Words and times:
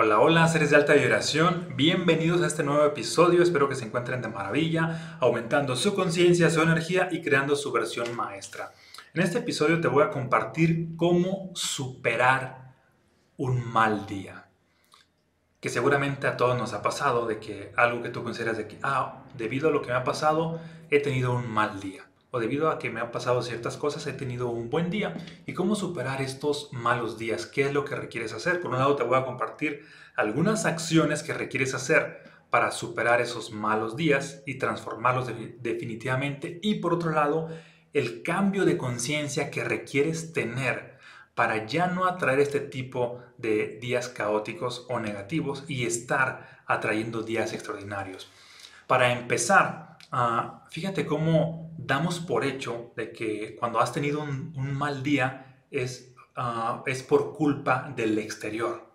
Hola, 0.00 0.20
hola, 0.20 0.46
seres 0.46 0.70
de 0.70 0.76
alta 0.76 0.94
vibración, 0.94 1.74
bienvenidos 1.74 2.40
a 2.42 2.46
este 2.46 2.62
nuevo 2.62 2.84
episodio, 2.84 3.42
espero 3.42 3.68
que 3.68 3.74
se 3.74 3.84
encuentren 3.84 4.22
de 4.22 4.28
maravilla, 4.28 5.18
aumentando 5.18 5.74
su 5.74 5.96
conciencia, 5.96 6.50
su 6.50 6.62
energía 6.62 7.08
y 7.10 7.20
creando 7.20 7.56
su 7.56 7.72
versión 7.72 8.14
maestra. 8.14 8.72
En 9.12 9.22
este 9.22 9.38
episodio 9.38 9.80
te 9.80 9.88
voy 9.88 10.04
a 10.04 10.10
compartir 10.10 10.90
cómo 10.96 11.50
superar 11.56 12.76
un 13.38 13.68
mal 13.72 14.06
día. 14.06 14.46
Que 15.58 15.68
seguramente 15.68 16.28
a 16.28 16.36
todos 16.36 16.56
nos 16.56 16.74
ha 16.74 16.82
pasado 16.82 17.26
de 17.26 17.40
que 17.40 17.72
algo 17.76 18.00
que 18.00 18.10
tú 18.10 18.22
consideras 18.22 18.56
de 18.56 18.68
que, 18.68 18.78
ah, 18.84 19.24
debido 19.36 19.68
a 19.68 19.72
lo 19.72 19.82
que 19.82 19.88
me 19.88 19.96
ha 19.96 20.04
pasado, 20.04 20.60
he 20.90 21.00
tenido 21.00 21.34
un 21.34 21.50
mal 21.50 21.80
día 21.80 22.07
o 22.30 22.40
debido 22.40 22.70
a 22.70 22.78
que 22.78 22.90
me 22.90 23.00
han 23.00 23.10
pasado 23.10 23.42
ciertas 23.42 23.76
cosas 23.76 24.06
he 24.06 24.12
tenido 24.12 24.48
un 24.48 24.70
buen 24.70 24.90
día 24.90 25.16
y 25.46 25.54
cómo 25.54 25.74
superar 25.74 26.20
estos 26.20 26.70
malos 26.72 27.18
días, 27.18 27.46
qué 27.46 27.62
es 27.66 27.72
lo 27.72 27.84
que 27.84 27.96
requieres 27.96 28.32
hacer. 28.32 28.60
Por 28.60 28.70
un 28.70 28.78
lado 28.78 28.96
te 28.96 29.02
voy 29.02 29.18
a 29.18 29.24
compartir 29.24 29.86
algunas 30.16 30.64
acciones 30.66 31.22
que 31.22 31.32
requieres 31.32 31.74
hacer 31.74 32.22
para 32.50 32.70
superar 32.70 33.20
esos 33.20 33.52
malos 33.52 33.96
días 33.96 34.42
y 34.46 34.56
transformarlos 34.56 35.30
definitivamente 35.60 36.58
y 36.62 36.76
por 36.76 36.94
otro 36.94 37.10
lado 37.10 37.48
el 37.92 38.22
cambio 38.22 38.64
de 38.64 38.76
conciencia 38.76 39.50
que 39.50 39.64
requieres 39.64 40.32
tener 40.32 40.98
para 41.34 41.66
ya 41.66 41.86
no 41.86 42.06
atraer 42.06 42.40
este 42.40 42.60
tipo 42.60 43.22
de 43.38 43.78
días 43.80 44.08
caóticos 44.08 44.86
o 44.88 44.98
negativos 44.98 45.64
y 45.68 45.86
estar 45.86 46.62
atrayendo 46.66 47.22
días 47.22 47.52
extraordinarios. 47.52 48.30
Para 48.86 49.12
empezar, 49.12 49.87
ah, 50.10 50.66
fíjate 50.70 51.06
cómo 51.06 51.74
damos 51.78 52.20
por 52.20 52.44
hecho 52.44 52.92
de 52.96 53.12
que 53.12 53.56
cuando 53.56 53.80
has 53.80 53.92
tenido 53.92 54.20
un, 54.22 54.52
mal 54.74 55.02
día 55.02 55.64
es, 55.70 56.14
ah, 56.36 56.82
es 56.86 57.02
por 57.02 57.34
culpa 57.34 57.92
del 57.94 58.18
exterior. 58.18 58.88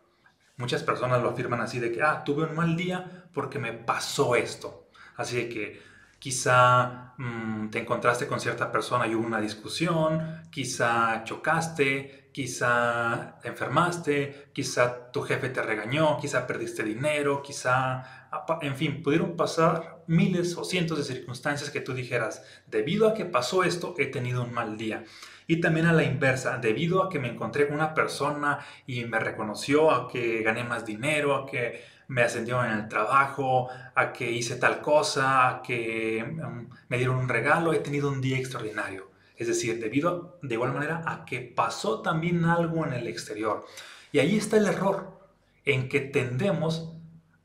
Muchas 0.57 0.83
personas 0.83 1.21
lo 1.21 1.29
afirman 1.29 1.61
así 1.61 1.79
de 1.79 1.91
que, 1.91 2.01
ah, 2.01 2.23
tuve 2.23 2.43
un 2.43 2.55
mal 2.55 2.75
día 2.75 3.27
porque 3.33 3.59
me 3.59 3.73
pasó 3.73 4.35
esto. 4.35 4.89
Así 5.15 5.35
de 5.37 5.49
que 5.49 5.81
quizá 6.23 7.15
mm, 7.17 7.69
te 7.69 7.79
encontraste 7.79 8.27
con 8.27 8.39
cierta 8.39 8.71
persona 8.71 9.05
y 9.05 9.13
hubo 9.13 9.27
una 9.27 9.41
discusión, 9.41 10.41
quizá 10.49 11.25
chocaste, 11.25 12.29
quizá 12.31 13.39
te 13.41 13.49
enfermaste, 13.49 14.51
quizá 14.53 15.11
tu 15.11 15.21
jefe 15.23 15.49
te 15.49 15.61
regañó, 15.61 16.17
quizá 16.17 16.47
perdiste 16.47 16.81
dinero, 16.83 17.41
quizá 17.41 18.29
en 18.61 18.77
fin, 18.77 19.03
pudieron 19.03 19.35
pasar 19.35 20.01
miles 20.07 20.55
o 20.55 20.63
cientos 20.63 20.97
de 20.97 21.03
circunstancias 21.03 21.69
que 21.69 21.81
tú 21.81 21.93
dijeras, 21.93 22.41
debido 22.67 23.09
a 23.09 23.13
que 23.13 23.25
pasó 23.25 23.65
esto, 23.65 23.93
he 23.97 24.05
tenido 24.05 24.43
un 24.43 24.53
mal 24.53 24.77
día. 24.77 25.03
Y 25.45 25.59
también 25.59 25.87
a 25.87 25.93
la 25.93 26.03
inversa, 26.03 26.57
debido 26.57 27.03
a 27.03 27.09
que 27.09 27.19
me 27.19 27.27
encontré 27.27 27.67
con 27.67 27.75
una 27.75 27.93
persona 27.93 28.59
y 28.87 29.03
me 29.03 29.19
reconoció, 29.19 29.91
a 29.91 30.07
que 30.07 30.41
gané 30.41 30.63
más 30.63 30.85
dinero, 30.85 31.35
a 31.35 31.45
que 31.45 31.83
me 32.07 32.21
ascendió 32.23 32.63
en 32.63 32.71
el 32.71 32.87
trabajo, 32.87 33.69
a 33.95 34.13
que 34.13 34.31
hice 34.31 34.55
tal 34.55 34.81
cosa, 34.81 35.47
a 35.49 35.61
que 35.61 36.23
mm, 36.23 36.69
me 36.89 36.97
dieron 36.97 37.17
un 37.17 37.29
regalo, 37.29 37.73
he 37.73 37.79
tenido 37.79 38.09
un 38.09 38.21
día 38.21 38.37
extraordinario. 38.37 39.11
Es 39.35 39.47
decir, 39.47 39.79
debido 39.79 40.39
de 40.41 40.55
igual 40.55 40.73
manera 40.73 41.03
a 41.05 41.25
que 41.25 41.39
pasó 41.41 42.01
también 42.01 42.45
algo 42.45 42.85
en 42.85 42.93
el 42.93 43.07
exterior. 43.07 43.65
Y 44.11 44.19
ahí 44.19 44.37
está 44.37 44.57
el 44.57 44.67
error, 44.67 45.19
en 45.65 45.89
que 45.89 46.01
tendemos 46.01 46.93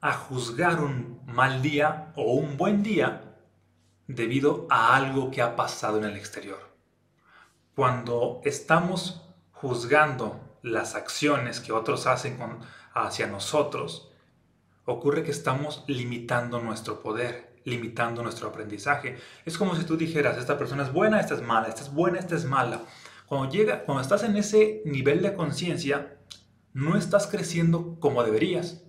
a 0.01 0.13
juzgar 0.13 0.81
un 0.81 1.21
mal 1.27 1.63
día 1.63 2.13
o 2.15 2.35
un 2.35 2.57
buen 2.57 2.83
día 2.83 3.37
debido 4.07 4.67
a 4.71 4.97
algo 4.97 5.31
que 5.31 5.43
ha 5.43 5.57
pasado 5.57 5.99
en 5.99 6.05
el 6.05 6.17
exterior. 6.17 6.69
Cuando 7.75 8.41
estamos 8.45 9.23
juzgando 9.53 10.41
las 10.63 10.95
acciones 10.95 11.61
que 11.61 11.73
otros 11.73 12.07
hacen 12.07 12.39
hacia 12.95 13.27
nosotros, 13.27 14.08
ocurre 14.89 15.23
que 15.23 15.31
estamos 15.31 15.85
limitando 15.87 16.61
nuestro 16.61 17.03
poder, 17.03 17.61
limitando 17.65 18.23
nuestro 18.23 18.49
aprendizaje. 18.49 19.19
Es 19.45 19.59
como 19.59 19.77
si 19.77 19.85
tú 19.85 19.99
dijeras, 19.99 20.39
esta 20.39 20.57
persona 20.57 20.83
es 20.83 20.93
buena, 20.93 21.21
esta 21.21 21.35
es 21.35 21.43
mala, 21.43 21.69
esta 21.69 21.83
es 21.83 21.93
buena, 21.93 22.19
esta 22.19 22.35
es 22.35 22.47
mala. 22.47 22.81
Cuando, 23.27 23.51
llega, 23.51 23.85
cuando 23.85 24.01
estás 24.01 24.23
en 24.23 24.35
ese 24.37 24.81
nivel 24.87 25.21
de 25.21 25.35
conciencia, 25.35 26.17
no 26.73 26.97
estás 26.97 27.27
creciendo 27.27 28.01
como 28.01 28.25
deberías. 28.25 28.83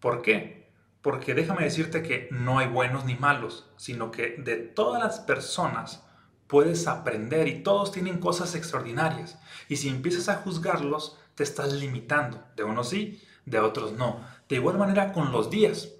¿Por 0.00 0.20
qué? 0.20 0.70
Porque 1.00 1.32
déjame 1.32 1.64
decirte 1.64 2.02
que 2.02 2.28
no 2.30 2.58
hay 2.58 2.68
buenos 2.68 3.06
ni 3.06 3.14
malos, 3.14 3.72
sino 3.78 4.10
que 4.10 4.36
de 4.36 4.56
todas 4.56 5.02
las 5.02 5.20
personas 5.20 6.04
puedes 6.46 6.86
aprender 6.86 7.48
y 7.48 7.62
todos 7.62 7.90
tienen 7.90 8.18
cosas 8.18 8.54
extraordinarias. 8.54 9.38
Y 9.66 9.76
si 9.76 9.88
empiezas 9.88 10.28
a 10.28 10.36
juzgarlos, 10.42 11.18
te 11.34 11.42
estás 11.42 11.72
limitando. 11.72 12.44
De 12.54 12.64
unos 12.64 12.90
sí, 12.90 13.22
de 13.50 13.58
otros 13.58 13.92
no. 13.92 14.20
De 14.48 14.56
igual 14.56 14.78
manera 14.78 15.12
con 15.12 15.32
los 15.32 15.50
días. 15.50 15.94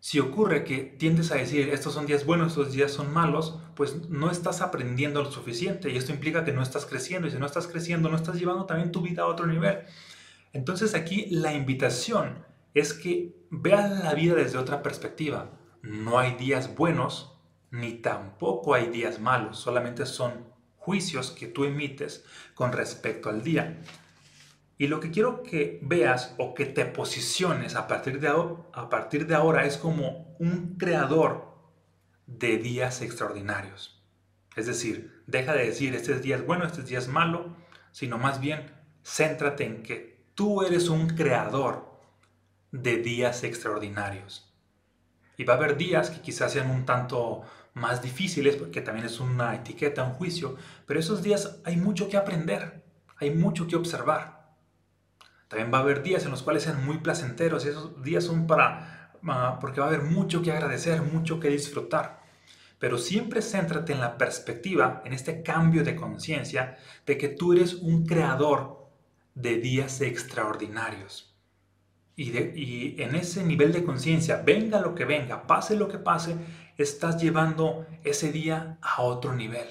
Si 0.00 0.18
ocurre 0.18 0.64
que 0.64 0.78
tiendes 0.78 1.30
a 1.30 1.34
decir 1.34 1.68
estos 1.68 1.92
son 1.92 2.06
días 2.06 2.24
buenos, 2.24 2.52
estos 2.52 2.72
días 2.72 2.90
son 2.90 3.12
malos, 3.12 3.58
pues 3.74 4.08
no 4.08 4.30
estás 4.30 4.62
aprendiendo 4.62 5.22
lo 5.22 5.30
suficiente 5.30 5.90
y 5.90 5.96
esto 5.96 6.12
implica 6.12 6.44
que 6.44 6.52
no 6.52 6.62
estás 6.62 6.86
creciendo 6.86 7.28
y 7.28 7.30
si 7.30 7.38
no 7.38 7.44
estás 7.44 7.66
creciendo 7.66 8.08
no 8.08 8.16
estás 8.16 8.40
llevando 8.40 8.64
también 8.64 8.92
tu 8.92 9.02
vida 9.02 9.22
a 9.22 9.26
otro 9.26 9.46
nivel. 9.46 9.80
Entonces 10.52 10.94
aquí 10.94 11.26
la 11.26 11.52
invitación 11.52 12.44
es 12.72 12.94
que 12.94 13.36
veas 13.50 14.02
la 14.02 14.14
vida 14.14 14.34
desde 14.34 14.58
otra 14.58 14.82
perspectiva. 14.82 15.50
No 15.82 16.18
hay 16.18 16.34
días 16.36 16.74
buenos 16.74 17.34
ni 17.70 17.92
tampoco 17.92 18.74
hay 18.74 18.88
días 18.88 19.20
malos, 19.20 19.58
solamente 19.58 20.06
son 20.06 20.46
juicios 20.76 21.30
que 21.30 21.46
tú 21.46 21.64
emites 21.64 22.24
con 22.54 22.72
respecto 22.72 23.28
al 23.28 23.42
día. 23.42 23.80
Y 24.80 24.86
lo 24.86 24.98
que 24.98 25.10
quiero 25.10 25.42
que 25.42 25.78
veas 25.82 26.34
o 26.38 26.54
que 26.54 26.64
te 26.64 26.86
posiciones 26.86 27.76
a 27.76 27.86
partir 27.86 28.18
de, 28.18 28.28
a 28.28 28.88
partir 28.88 29.26
de 29.26 29.34
ahora 29.34 29.66
es 29.66 29.76
como 29.76 30.34
un 30.38 30.78
creador 30.78 31.54
de 32.26 32.56
días 32.56 33.02
extraordinarios. 33.02 34.02
Es 34.56 34.64
decir, 34.64 35.22
deja 35.26 35.52
de 35.52 35.66
decir 35.66 35.94
este 35.94 36.18
día 36.18 36.36
es 36.36 36.46
bueno, 36.46 36.64
este 36.64 36.82
día 36.82 36.98
es 36.98 37.08
malo, 37.08 37.54
sino 37.92 38.16
más 38.16 38.40
bien 38.40 38.72
céntrate 39.04 39.66
en 39.66 39.82
que 39.82 40.24
tú 40.34 40.62
eres 40.62 40.88
un 40.88 41.08
creador 41.08 42.00
de 42.72 42.96
días 43.02 43.44
extraordinarios. 43.44 44.50
Y 45.36 45.44
va 45.44 45.52
a 45.52 45.56
haber 45.58 45.76
días 45.76 46.08
que 46.08 46.22
quizás 46.22 46.54
sean 46.54 46.70
un 46.70 46.86
tanto 46.86 47.42
más 47.74 48.00
difíciles, 48.00 48.56
porque 48.56 48.80
también 48.80 49.04
es 49.04 49.20
una 49.20 49.54
etiqueta, 49.54 50.04
un 50.04 50.14
juicio, 50.14 50.56
pero 50.86 50.98
esos 50.98 51.22
días 51.22 51.60
hay 51.64 51.76
mucho 51.76 52.08
que 52.08 52.16
aprender, 52.16 52.82
hay 53.18 53.30
mucho 53.30 53.66
que 53.66 53.76
observar. 53.76 54.39
También 55.50 55.74
va 55.74 55.78
a 55.78 55.80
haber 55.80 56.04
días 56.04 56.24
en 56.24 56.30
los 56.30 56.44
cuales 56.44 56.62
sean 56.62 56.86
muy 56.86 56.98
placenteros, 56.98 57.64
y 57.64 57.70
esos 57.70 58.00
días 58.04 58.22
son 58.22 58.46
para, 58.46 59.10
ah, 59.26 59.58
porque 59.60 59.80
va 59.80 59.86
a 59.86 59.88
haber 59.88 60.02
mucho 60.02 60.42
que 60.42 60.52
agradecer, 60.52 61.02
mucho 61.02 61.40
que 61.40 61.48
disfrutar. 61.48 62.22
Pero 62.78 62.98
siempre 62.98 63.42
céntrate 63.42 63.92
en 63.92 64.00
la 64.00 64.16
perspectiva, 64.16 65.02
en 65.04 65.12
este 65.12 65.42
cambio 65.42 65.82
de 65.82 65.96
conciencia, 65.96 66.78
de 67.04 67.18
que 67.18 67.28
tú 67.30 67.52
eres 67.52 67.74
un 67.74 68.06
creador 68.06 68.86
de 69.34 69.56
días 69.56 70.00
extraordinarios. 70.00 71.34
Y, 72.14 73.02
en 73.02 73.16
ese 73.16 73.42
nivel 73.42 73.72
de 73.72 73.82
conciencia, 73.82 74.42
venga 74.46 74.80
lo 74.80 74.94
que 74.94 75.04
venga, 75.04 75.48
pase 75.48 75.74
lo 75.74 75.88
que 75.88 75.98
pase, 75.98 76.36
estás 76.78 77.20
llevando 77.20 77.86
ese 78.04 78.30
día 78.30 78.78
a 78.82 79.02
otro 79.02 79.34
nivel. 79.34 79.66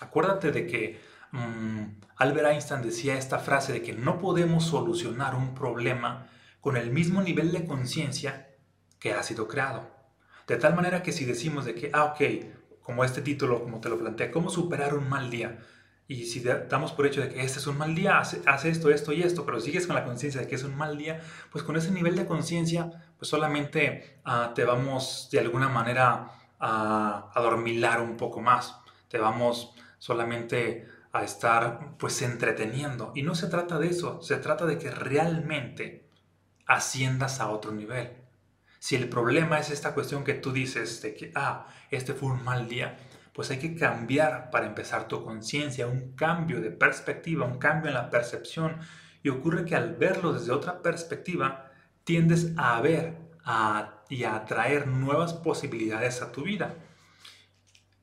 Acuérdate 0.00 0.52
de 0.52 0.66
que 0.68 1.00
mm, 1.32 1.82
Albert 2.22 2.46
Einstein 2.46 2.82
decía 2.82 3.18
esta 3.18 3.40
frase 3.40 3.72
de 3.72 3.82
que 3.82 3.94
no 3.94 4.20
podemos 4.20 4.64
solucionar 4.64 5.34
un 5.34 5.56
problema 5.56 6.28
con 6.60 6.76
el 6.76 6.92
mismo 6.92 7.20
nivel 7.20 7.50
de 7.50 7.66
conciencia 7.66 8.48
que 9.00 9.12
ha 9.12 9.24
sido 9.24 9.48
creado. 9.48 9.90
De 10.46 10.56
tal 10.56 10.76
manera 10.76 11.02
que 11.02 11.10
si 11.10 11.24
decimos 11.24 11.64
de 11.64 11.74
que, 11.74 11.90
ah, 11.92 12.04
ok, 12.04 12.20
como 12.80 13.02
este 13.02 13.22
título, 13.22 13.64
como 13.64 13.80
te 13.80 13.88
lo 13.88 13.98
planteé, 13.98 14.30
¿cómo 14.30 14.50
superar 14.50 14.94
un 14.94 15.08
mal 15.08 15.30
día? 15.30 15.66
Y 16.06 16.26
si 16.26 16.38
damos 16.38 16.92
por 16.92 17.06
hecho 17.06 17.22
de 17.22 17.28
que 17.28 17.42
este 17.42 17.58
es 17.58 17.66
un 17.66 17.76
mal 17.76 17.92
día, 17.92 18.20
hace, 18.20 18.68
esto, 18.68 18.90
esto 18.90 19.12
y 19.12 19.24
esto, 19.24 19.44
pero 19.44 19.58
sigues 19.58 19.88
con 19.88 19.96
la 19.96 20.04
conciencia 20.04 20.42
de 20.42 20.46
que 20.46 20.54
es 20.54 20.62
un 20.62 20.76
mal 20.76 20.96
día, 20.96 21.20
pues 21.50 21.64
con 21.64 21.76
ese 21.76 21.90
nivel 21.90 22.14
de 22.14 22.26
conciencia, 22.26 22.88
pues 23.18 23.28
solamente 23.28 24.20
ah, 24.24 24.52
te 24.54 24.64
vamos 24.64 25.28
de 25.32 25.40
alguna 25.40 25.68
manera 25.68 26.30
a 26.60 27.32
adormilar 27.34 28.00
un 28.00 28.16
poco 28.16 28.40
más. 28.40 28.76
Te 29.08 29.18
vamos 29.18 29.74
solamente 29.98 30.86
a 31.12 31.22
estar 31.22 31.96
pues 31.98 32.20
entreteniendo. 32.22 33.12
Y 33.14 33.22
no 33.22 33.34
se 33.34 33.48
trata 33.48 33.78
de 33.78 33.88
eso, 33.88 34.22
se 34.22 34.36
trata 34.36 34.66
de 34.66 34.78
que 34.78 34.90
realmente 34.90 36.08
asciendas 36.66 37.40
a 37.40 37.50
otro 37.50 37.72
nivel. 37.72 38.10
Si 38.78 38.96
el 38.96 39.08
problema 39.08 39.58
es 39.58 39.70
esta 39.70 39.94
cuestión 39.94 40.24
que 40.24 40.34
tú 40.34 40.52
dices 40.52 41.02
de 41.02 41.14
que, 41.14 41.30
ah, 41.34 41.66
este 41.90 42.14
fue 42.14 42.30
un 42.30 42.42
mal 42.42 42.68
día, 42.68 42.96
pues 43.32 43.50
hay 43.50 43.58
que 43.58 43.76
cambiar 43.76 44.50
para 44.50 44.66
empezar 44.66 45.06
tu 45.06 45.24
conciencia, 45.24 45.86
un 45.86 46.16
cambio 46.16 46.60
de 46.60 46.70
perspectiva, 46.70 47.46
un 47.46 47.58
cambio 47.58 47.88
en 47.88 47.94
la 47.94 48.10
percepción. 48.10 48.78
Y 49.22 49.28
ocurre 49.28 49.64
que 49.64 49.76
al 49.76 49.94
verlo 49.94 50.32
desde 50.32 50.52
otra 50.52 50.82
perspectiva, 50.82 51.70
tiendes 52.04 52.52
a 52.56 52.80
ver 52.80 53.16
y 54.08 54.24
a 54.24 54.36
atraer 54.36 54.86
nuevas 54.86 55.32
posibilidades 55.32 56.22
a 56.22 56.32
tu 56.32 56.42
vida. 56.42 56.74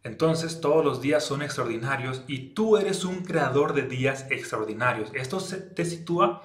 Entonces 0.03 0.61
todos 0.61 0.83
los 0.83 1.01
días 1.01 1.23
son 1.25 1.41
extraordinarios 1.41 2.23
y 2.27 2.53
tú 2.53 2.77
eres 2.77 3.03
un 3.03 3.23
creador 3.23 3.73
de 3.73 3.83
días 3.83 4.25
extraordinarios. 4.29 5.09
Esto 5.13 5.39
te 5.75 5.85
sitúa 5.85 6.43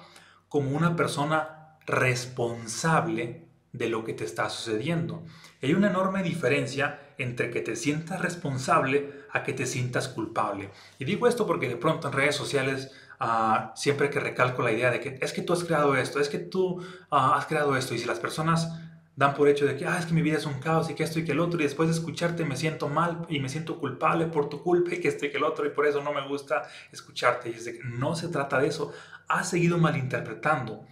como 0.49 0.71
una 0.71 0.95
persona 0.95 1.77
responsable 1.85 3.45
de 3.71 3.89
lo 3.89 4.03
que 4.03 4.13
te 4.13 4.25
está 4.25 4.49
sucediendo. 4.49 5.23
Hay 5.61 5.73
una 5.73 5.89
enorme 5.89 6.23
diferencia 6.23 6.99
entre 7.17 7.49
que 7.49 7.61
te 7.61 7.75
sientas 7.75 8.21
responsable 8.21 9.25
a 9.31 9.43
que 9.43 9.53
te 9.53 9.65
sientas 9.65 10.07
culpable. 10.07 10.69
Y 10.99 11.05
digo 11.05 11.27
esto 11.27 11.45
porque 11.47 11.69
de 11.69 11.77
pronto 11.77 12.07
en 12.07 12.13
redes 12.13 12.35
sociales 12.35 12.91
ah, 13.19 13.73
siempre 13.75 14.09
que 14.09 14.19
recalco 14.19 14.61
la 14.61 14.71
idea 14.71 14.91
de 14.91 14.99
que 14.99 15.17
es 15.21 15.33
que 15.33 15.41
tú 15.41 15.53
has 15.53 15.63
creado 15.63 15.95
esto, 15.95 16.19
es 16.19 16.29
que 16.29 16.39
tú 16.39 16.81
ah, 17.11 17.35
has 17.37 17.45
creado 17.45 17.75
esto, 17.75 17.93
y 17.93 17.99
si 17.99 18.05
las 18.05 18.19
personas 18.19 18.69
dan 19.15 19.33
por 19.33 19.47
hecho 19.47 19.65
de 19.65 19.77
que, 19.77 19.85
ah, 19.85 19.97
es 19.97 20.05
que 20.05 20.13
mi 20.13 20.21
vida 20.21 20.37
es 20.37 20.45
un 20.45 20.59
caos 20.59 20.89
y 20.89 20.93
que 20.93 21.03
esto 21.03 21.19
y 21.19 21.25
que 21.25 21.31
el 21.31 21.39
otro, 21.39 21.59
y 21.59 21.63
después 21.63 21.87
de 21.87 21.95
escucharte 21.95 22.43
me 22.43 22.57
siento 22.57 22.89
mal 22.89 23.25
y 23.29 23.39
me 23.39 23.49
siento 23.49 23.79
culpable 23.79 24.25
por 24.25 24.49
tu 24.49 24.61
culpa 24.61 24.93
y 24.93 24.99
que 24.99 25.07
esto 25.07 25.25
que 25.31 25.37
el 25.37 25.43
otro, 25.43 25.65
y 25.65 25.69
por 25.69 25.85
eso 25.85 26.03
no 26.03 26.13
me 26.13 26.27
gusta 26.27 26.63
escucharte. 26.91 27.49
Y 27.49 27.53
es 27.53 27.65
de 27.65 27.77
que 27.77 27.83
no 27.83 28.15
se 28.15 28.27
trata 28.27 28.59
de 28.59 28.67
eso, 28.67 28.91
has 29.27 29.49
seguido 29.49 29.77
malinterpretando. 29.77 30.85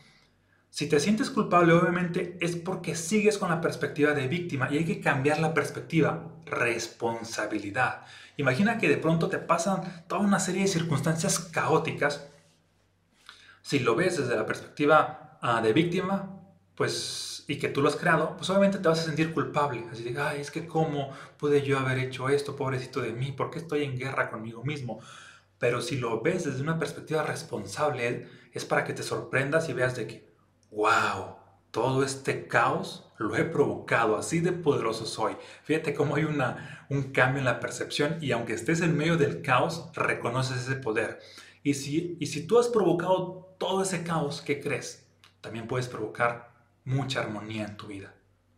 Si 0.70 0.88
te 0.88 1.00
sientes 1.00 1.30
culpable, 1.30 1.74
obviamente 1.74 2.38
es 2.42 2.56
porque 2.56 2.96
sigues 2.96 3.38
con 3.38 3.50
la 3.50 3.62
perspectiva 3.62 4.14
de 4.14 4.28
víctima 4.28 4.70
y 4.72 4.78
hay 4.78 4.86
que 4.86 5.02
cambiar 5.02 5.40
la 5.40 5.54
perspectiva, 5.54 6.32
responsabilidad. 6.46 8.02
Imagina 8.38 8.80
que 8.80 8.90
de 8.90 8.98
pronto 8.98 9.30
te 9.30 9.38
pasan 9.38 10.06
toda 10.08 10.22
una 10.22 10.40
serie 10.40 10.64
de 10.64 10.68
circunstancias 10.68 11.38
caóticas. 11.38 12.28
Si 13.62 13.80
lo 13.80 13.96
ves 13.96 14.18
desde 14.18 14.36
la 14.36 14.48
perspectiva 14.48 15.38
ah, 15.42 15.62
de 15.62 15.74
víctima, 15.74 16.43
pues 16.76 17.34
y 17.48 17.60
que 17.60 17.68
tú 17.68 17.82
lo 17.82 17.90
has 17.90 17.96
creado, 17.96 18.36
pues 18.38 18.50
obviamente 18.50 18.80
te 18.80 18.88
vas 18.88 19.00
a 19.02 19.04
sentir 19.04 19.34
culpable. 19.34 19.86
Así 19.92 20.04
de, 20.04 20.20
ay, 20.20 20.42
es 20.42 20.52
que 20.52 20.66
cómo 20.66 21.12
pude 21.38 21.62
yo 21.62 21.78
haber 21.78 22.00
hecho 22.00 22.30
esto, 22.30 22.56
pobrecito 22.56 23.02
de 23.02 23.14
mí, 23.14 23.32
¿por 23.32 23.52
qué 23.52 23.60
estoy 23.60 23.84
en 23.84 23.98
guerra 23.98 24.30
conmigo 24.30 24.64
mismo? 24.64 25.00
Pero 25.60 25.82
si 25.82 25.98
lo 25.98 26.22
ves 26.22 26.46
desde 26.46 26.62
una 26.62 26.80
perspectiva 26.80 27.24
responsable, 27.24 28.28
es 28.52 28.66
para 28.66 28.84
que 28.84 28.94
te 28.94 29.04
sorprendas 29.04 29.70
y 29.70 29.74
veas 29.74 29.96
de 29.96 30.08
que, 30.08 30.34
wow, 30.72 31.36
todo 31.72 32.04
este 32.04 32.48
caos 32.48 33.10
lo 33.18 33.36
he 33.36 33.44
provocado, 33.46 34.18
así 34.18 34.40
de 34.40 34.52
poderoso 34.52 35.06
soy. 35.06 35.36
Fíjate 35.64 35.94
cómo 35.94 36.16
hay 36.16 36.26
una, 36.26 36.86
un 36.90 37.12
cambio 37.12 37.40
en 37.40 37.46
la 37.46 37.60
percepción 37.60 38.18
y 38.22 38.32
aunque 38.32 38.54
estés 38.54 38.82
en 38.82 38.98
medio 38.98 39.18
del 39.18 39.42
caos, 39.42 39.90
reconoces 39.94 40.64
ese 40.64 40.76
poder. 40.76 41.20
Y 41.62 41.76
si, 41.76 42.18
y 42.20 42.28
si 42.28 42.46
tú 42.46 42.60
has 42.60 42.68
provocado 42.68 43.56
todo 43.58 43.84
ese 43.84 44.04
caos, 44.04 44.42
¿qué 44.42 44.60
crees? 44.60 45.08
También 45.42 45.68
puedes 45.68 45.88
provocar 45.88 46.53
mucha 46.86 47.22
armonía 47.22 47.66
en 47.66 47.78
tu 47.78 47.88
vida. 47.88 48.14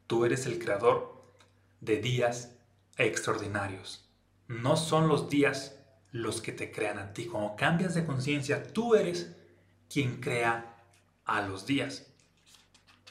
Tú 0.08 0.26
eres 0.26 0.46
el 0.46 0.60
creador 0.60 1.34
de 1.82 1.98
días 1.98 2.56
extraordinarios. 2.98 4.10
No 4.48 4.78
son 4.78 5.08
los 5.08 5.30
días 5.30 5.80
los 6.12 6.42
que 6.42 6.52
te 6.52 6.72
crean 6.72 7.00
a 7.00 7.14
ti. 7.14 7.26
Como 7.26 7.56
cambias 7.56 7.94
de 7.94 8.06
conciencia, 8.06 8.64
tú 8.64 8.96
eres 8.96 9.36
quien 9.90 10.22
crea 10.22 10.76
a 11.26 11.42
los 11.42 11.66
días. 11.66 12.08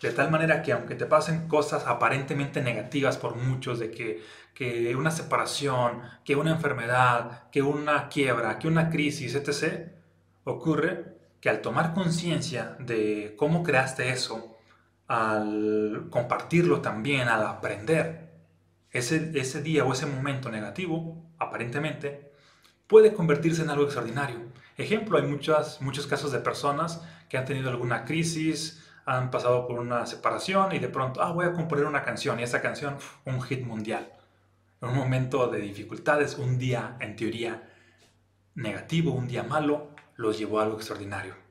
De 0.01 0.11
tal 0.11 0.31
manera 0.31 0.63
que 0.63 0.73
aunque 0.73 0.95
te 0.95 1.07
pasen 1.07 1.49
cosas 1.49 1.87
aparentemente 1.87 2.61
negativas 2.61 3.17
por 3.17 3.37
muchos, 3.37 3.79
de 3.79 3.91
que, 3.91 4.23
que 4.55 4.95
una 4.97 5.11
separación, 5.11 6.03
que 6.25 6.37
una 6.37 6.53
enfermedad, 6.53 7.51
que 7.51 7.63
una 7.63 8.09
quiebra, 8.09 8.59
que 8.59 8.69
una 8.69 8.91
crisis, 8.91 9.35
etc., 9.35 9.93
ocurre 10.45 11.15
que 11.41 11.49
al 11.49 11.61
tomar 11.61 11.95
conciencia 11.95 12.77
de 12.81 13.35
cómo 13.39 13.63
creaste 13.63 14.11
eso, 14.11 14.54
al 15.07 16.07
compartirlo 16.11 16.81
también, 16.81 17.29
al 17.29 17.47
aprender, 17.47 18.33
ese, 18.91 19.33
ese 19.35 19.63
día 19.63 19.85
o 19.85 19.93
ese 19.93 20.07
momento 20.07 20.51
negativo, 20.51 21.23
aparentemente, 21.39 22.33
puede 22.87 23.13
convertirse 23.13 23.63
en 23.63 23.71
algo 23.71 23.85
extraordinario. 23.85 24.39
Ejemplo, 24.77 25.19
hay 25.19 25.25
muchas, 25.25 25.81
muchos 25.81 26.07
casos 26.07 26.33
de 26.33 26.39
personas 26.39 27.03
que 27.29 27.37
han 27.37 27.45
tenido 27.45 27.71
alguna 27.71 28.05
crisis, 28.05 28.83
han 29.07 29.31
pasado 29.31 29.67
por 29.67 29.79
una 29.79 30.07
separación 30.07 30.73
y 30.75 30.79
de 30.79 30.89
pronto, 30.89 31.23
ah, 31.23 31.33
voy 31.33 31.47
a 31.47 31.53
componer 31.53 31.85
una 31.85 32.05
canción 32.05 32.41
y 32.41 32.43
esa 32.43 32.63
canción, 32.63 32.97
un 33.25 33.43
hit 33.43 33.65
mundial. 33.65 34.13
En 34.81 34.91
un 34.91 34.97
momento 34.97 35.49
de 35.49 35.61
dificultades, 35.61 36.39
un 36.39 36.59
día 36.59 36.97
en 37.01 37.17
teoría 37.17 37.71
negativo, 38.55 39.13
un 39.13 39.29
día 39.29 39.43
malo, 39.43 39.91
los 40.17 40.39
llevó 40.39 40.61
a 40.61 40.65
algo 40.65 40.77
extraordinario 40.77 41.44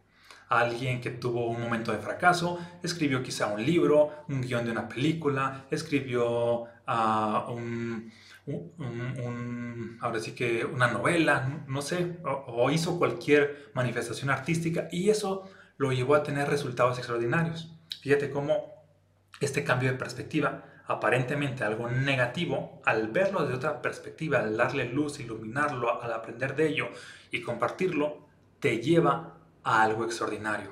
alguien 0.59 1.01
que 1.01 1.09
tuvo 1.11 1.47
un 1.47 1.61
momento 1.61 1.91
de 1.91 1.99
fracaso, 1.99 2.59
escribió 2.81 3.23
quizá 3.23 3.47
un 3.47 3.65
libro, 3.65 4.25
un 4.29 4.41
guion 4.41 4.65
de 4.65 4.71
una 4.71 4.87
película, 4.87 5.65
escribió 5.71 6.65
ah, 6.87 7.47
un, 7.49 8.11
ahora 10.01 10.19
sí 10.19 10.33
que 10.33 10.65
una 10.65 10.87
novela, 10.87 11.63
no 11.67 11.81
sé, 11.81 12.17
o, 12.23 12.69
hizo 12.71 12.97
cualquier 12.97 13.71
manifestación 13.73 14.29
artística 14.29 14.87
y 14.91 15.09
eso 15.09 15.49
lo 15.77 15.91
llevó 15.91 16.15
a 16.15 16.23
tener 16.23 16.49
resultados 16.49 16.97
extraordinarios. 16.97 17.73
Fíjate 18.01 18.29
cómo 18.29 18.73
este 19.39 19.63
cambio 19.63 19.91
de 19.91 19.97
perspectiva, 19.97 20.65
aparentemente 20.87 21.63
algo 21.63 21.89
negativo, 21.89 22.81
al 22.85 23.07
verlo 23.07 23.41
desde 23.41 23.55
otra 23.55 23.81
perspectiva, 23.81 24.39
al 24.39 24.57
darle 24.57 24.85
luz, 24.85 25.19
iluminarlo, 25.19 26.01
al 26.01 26.11
aprender 26.11 26.55
de 26.55 26.67
ello 26.67 26.89
y 27.31 27.41
compartirlo, 27.41 28.27
te 28.59 28.79
lleva 28.79 29.37
a 29.63 29.83
algo 29.83 30.05
extraordinario. 30.05 30.71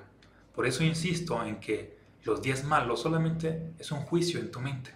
Por 0.53 0.65
eso 0.65 0.83
insisto 0.83 1.43
en 1.43 1.59
que 1.59 1.97
los 2.23 2.41
días 2.41 2.63
malos 2.63 3.01
solamente 3.01 3.73
es 3.79 3.91
un 3.91 4.01
juicio 4.01 4.39
en 4.39 4.51
tu 4.51 4.59
mente. 4.59 4.93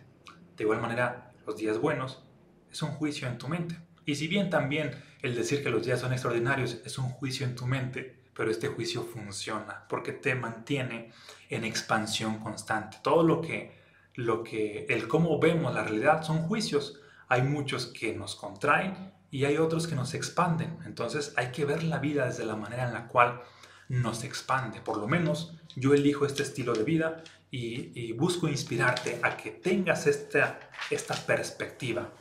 De 0.55 0.63
igual 0.63 0.81
manera, 0.81 1.31
los 1.45 1.57
días 1.57 1.79
buenos 1.79 2.23
es 2.71 2.81
un 2.81 2.91
juicio 2.91 3.27
en 3.27 3.37
tu 3.37 3.47
mente. 3.47 3.79
Y 4.05 4.15
si 4.15 4.27
bien 4.27 4.49
también 4.49 4.91
el 5.21 5.35
decir 5.35 5.63
que 5.63 5.69
los 5.69 5.85
días 5.85 5.99
son 5.99 6.13
extraordinarios 6.13 6.79
es 6.85 6.97
un 6.97 7.09
juicio 7.09 7.45
en 7.45 7.55
tu 7.55 7.65
mente, 7.65 8.25
pero 8.35 8.51
este 8.51 8.67
juicio 8.67 9.03
funciona 9.03 9.85
porque 9.89 10.11
te 10.11 10.35
mantiene 10.35 11.11
en 11.49 11.63
expansión 11.63 12.39
constante. 12.39 12.97
Todo 13.01 13.23
lo 13.23 13.41
que, 13.41 13.71
lo 14.13 14.43
que, 14.43 14.85
el 14.89 15.07
cómo 15.07 15.39
vemos 15.39 15.73
la 15.73 15.83
realidad 15.83 16.21
son 16.21 16.43
juicios. 16.43 16.99
Hay 17.27 17.41
muchos 17.41 17.87
que 17.87 18.13
nos 18.13 18.35
contraen 18.35 19.13
y 19.31 19.45
hay 19.45 19.57
otros 19.57 19.87
que 19.87 19.95
nos 19.95 20.13
expanden. 20.13 20.77
Entonces 20.85 21.33
hay 21.37 21.51
que 21.51 21.65
ver 21.65 21.83
la 21.83 21.99
vida 21.99 22.25
desde 22.25 22.45
la 22.45 22.55
manera 22.55 22.85
en 22.87 22.93
la 22.93 23.07
cual 23.07 23.41
nos 23.89 24.23
expande. 24.23 24.81
Por 24.81 24.97
lo 24.97 25.07
menos 25.07 25.55
yo 25.75 25.93
elijo 25.93 26.25
este 26.25 26.43
estilo 26.43 26.73
de 26.73 26.83
vida 26.83 27.23
y, 27.51 28.11
busco 28.13 28.47
inspirarte 28.47 29.19
a 29.23 29.37
que 29.37 29.51
tengas 29.51 30.07
esta, 30.07 30.59
esta 30.89 31.15
perspectiva. 31.15 32.11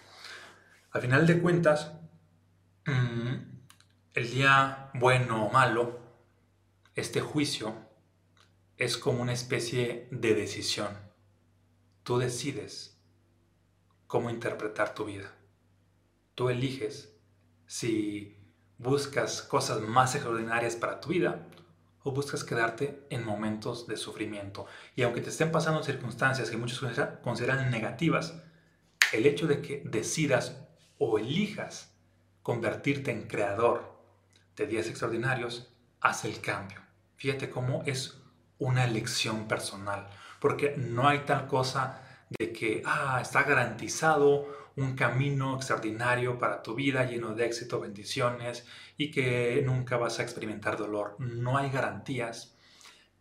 Al 0.93 1.03
final 1.03 1.27
de 1.27 1.41
cuentas, 1.41 1.93
mm, 2.87 3.35
el 4.15 4.31
día 4.31 4.91
bueno 4.95 5.47
o 5.47 5.53
malo, 5.53 5.99
este 6.95 7.21
juicio 7.21 7.75
es 8.77 8.97
como 8.97 9.23
una 9.23 9.33
especie 9.33 10.09
de 10.11 10.35
decisión. 10.35 10.97
Tú 12.05 12.19
decides 12.19 13.01
cómo 14.07 14.31
interpretar 14.31 14.95
tu 14.95 15.07
vida. 15.07 15.35
Tú 16.37 16.49
eliges 16.49 17.17
si 17.67 18.37
buscas 18.79 19.43
cosas 19.43 19.81
más 19.81 20.15
extraordinarias 20.15 20.77
para 20.77 21.01
tu 21.01 21.09
vida 21.09 21.49
o 22.05 22.13
buscas 22.13 22.45
quedarte 22.45 23.07
en 23.11 23.25
momentos 23.25 23.87
de 23.89 23.97
sufrimiento. 23.97 24.67
Y 24.95 25.03
aunque 25.03 25.23
te 25.23 25.31
estén 25.31 25.51
pasando 25.51 25.83
circunstancias 25.83 26.51
que 26.51 26.57
muchos 26.57 26.81
consideran 27.23 27.71
negativas, 27.71 28.35
el 29.13 29.27
hecho 29.27 29.47
de 29.47 29.61
que 29.61 29.83
decidas 29.85 30.59
o 30.99 31.19
elijas 31.19 31.95
convertirte 32.43 33.11
en 33.11 33.27
creador 33.27 33.95
de 34.55 34.67
días 34.67 34.87
extraordinarios 34.87 35.75
hace 36.01 36.29
el 36.29 36.41
cambio. 36.41 36.81
Fíjate 37.17 37.49
cómo 37.49 37.83
es 37.87 38.21
una 38.59 38.85
elección 38.85 39.49
personal, 39.49 40.09
porque 40.41 40.75
no 40.77 41.09
hay 41.09 41.21
tal 41.21 41.47
cosa 41.47 42.03
de 42.29 42.53
que 42.53 42.83
ah, 42.85 43.19
está 43.21 43.45
garantizado 43.45 44.64
un 44.77 44.97
camino 44.97 45.57
extraordinario 45.57 46.39
para 46.39 46.63
tu 46.63 46.75
vida, 46.75 47.05
lleno 47.05 47.35
de 47.35 47.47
éxito, 47.47 47.81
bendiciones 47.81 48.67
y 48.97 49.11
que 49.11 49.63
nunca 49.65 49.97
vas 49.97 50.19
a 50.19 50.23
experimentar 50.23 50.77
dolor. 50.77 51.17
No 51.19 51.57
hay 51.57 51.71
garantías 51.71 52.57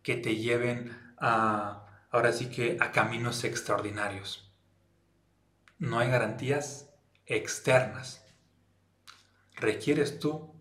que 0.02 0.16
te 0.16 0.36
lleven 0.36 0.96
a, 1.18 2.06
ahora 2.10 2.32
sí 2.32 2.50
que, 2.50 2.76
a 2.80 2.90
caminos 2.92 3.44
extraordinarios. 3.44 4.52
No 5.78 5.98
hay 5.98 6.10
garantías 6.10 6.90
externas. 7.26 8.24
Requieres 9.54 10.18
tú 10.18 10.54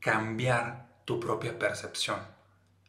cambiar 0.00 1.02
tu 1.04 1.20
propia 1.20 1.58
percepción. 1.58 2.20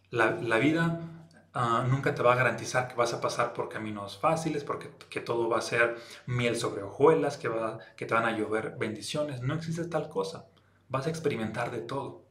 La, 0.09 0.31
la 0.31 0.57
vida 0.57 1.16
Ah, 1.59 1.83
nunca 1.89 2.13
te 2.13 2.21
va 2.21 2.33
a 2.33 2.35
garantizar 2.35 2.87
que 2.87 2.93
vas 2.93 3.15
a 3.15 3.19
pasar 3.19 3.51
por 3.53 3.67
caminos 3.67 4.19
fáciles, 4.19 4.63
porque 4.63 4.91
que 5.09 5.21
todo 5.21 5.49
va 5.49 5.57
a 5.57 5.61
ser 5.61 5.95
miel 6.27 6.55
sobre 6.55 6.83
hojuelas, 6.83 7.37
que, 7.37 7.47
va, 7.47 7.79
que 7.95 8.05
te 8.05 8.13
van 8.13 8.25
a 8.25 8.37
llover 8.37 8.75
bendiciones. 8.77 9.41
No 9.41 9.55
existe 9.55 9.85
tal 9.85 10.07
cosa. 10.07 10.45
Vas 10.87 11.07
a 11.07 11.09
experimentar 11.09 11.71
de 11.71 11.79
todo. 11.79 12.25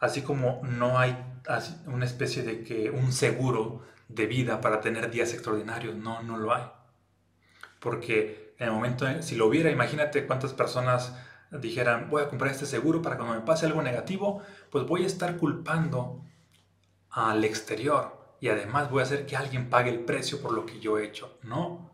Así 0.00 0.22
como 0.22 0.60
no 0.64 0.98
hay 0.98 1.16
una 1.86 2.04
especie 2.04 2.42
de 2.42 2.64
que 2.64 2.90
un 2.90 3.12
seguro 3.12 3.82
de 4.08 4.26
vida 4.26 4.60
para 4.60 4.80
tener 4.80 5.08
días 5.08 5.32
extraordinarios, 5.32 5.94
no, 5.94 6.20
no 6.24 6.36
lo 6.36 6.52
hay. 6.52 6.64
Porque 7.78 8.56
en 8.58 8.66
el 8.66 8.74
momento, 8.74 9.06
si 9.22 9.36
lo 9.36 9.46
hubiera, 9.46 9.70
imagínate 9.70 10.26
cuántas 10.26 10.52
personas 10.52 11.14
dijeran, 11.52 12.10
voy 12.10 12.22
a 12.24 12.28
comprar 12.28 12.50
este 12.50 12.66
seguro 12.66 13.02
para 13.02 13.18
cuando 13.18 13.36
me 13.36 13.46
pase 13.46 13.66
algo 13.66 13.82
negativo, 13.82 14.42
pues 14.72 14.84
voy 14.84 15.04
a 15.04 15.06
estar 15.06 15.36
culpando 15.36 16.25
al 17.16 17.44
exterior 17.44 18.36
y 18.40 18.48
además 18.48 18.90
voy 18.90 19.00
a 19.00 19.04
hacer 19.04 19.24
que 19.24 19.36
alguien 19.36 19.70
pague 19.70 19.90
el 19.90 20.00
precio 20.00 20.42
por 20.42 20.52
lo 20.52 20.66
que 20.66 20.78
yo 20.80 20.98
he 20.98 21.06
hecho. 21.06 21.38
No, 21.42 21.90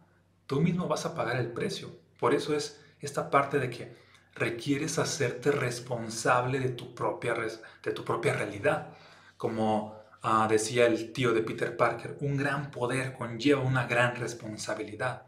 tú 0.47 0.61
mismo 0.61 0.89
vas 0.89 1.07
a 1.07 1.15
pagar 1.15 1.37
el 1.37 1.53
precio. 1.53 1.91
Por 2.19 2.35
eso 2.35 2.57
es 2.57 2.83
esta 3.01 3.31
parte 3.31 3.61
de 3.61 3.71
que 3.71 3.97
requieres 4.35 4.99
hacerte 4.99 5.53
responsable 5.53 6.59
de 6.59 6.71
tu 6.71 6.93
propia, 6.93 7.35
de 7.35 7.93
tu 7.93 8.05
propia 8.05 8.33
realidad. 8.33 8.95
Como 9.37 9.97
ah, 10.23 10.49
decía 10.51 10.87
el 10.87 11.13
tío 11.13 11.33
de 11.33 11.43
Peter 11.43 11.77
Parker, 11.77 12.17
un 12.21 12.37
gran 12.37 12.73
poder 12.73 13.13
conlleva 13.13 13.63
una 13.63 13.87
gran 13.87 14.17
responsabilidad. 14.17 15.27